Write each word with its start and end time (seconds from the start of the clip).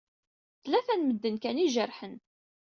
Tlata 0.63 0.93
n 0.99 1.01
medden 1.03 1.35
kan 1.41 1.57
i 1.61 1.63
ijerḥen. 1.65 2.15